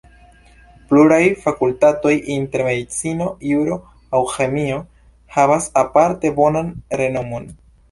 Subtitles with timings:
[0.93, 3.79] Pluraj fakultatoj, inter medicino, juro
[4.15, 4.81] aŭ ĥemio,
[5.39, 7.51] havas aparte bonan renomon.